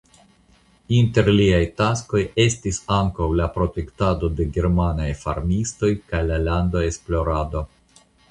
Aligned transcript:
Inter 0.99 1.27
liaj 1.39 1.59
taskoj 1.81 2.21
estis 2.43 2.79
ankaŭ 2.95 3.27
la 3.41 3.45
protektado 3.59 4.31
de 4.39 4.49
germanaj 4.57 5.11
farmistoj 5.25 5.93
kaj 6.13 6.23
la 6.31 6.43
landa 6.49 6.83
esplorado. 6.89 7.63